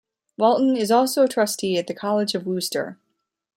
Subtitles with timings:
[0.35, 2.97] Walton is also a trustee at The College of Wooster.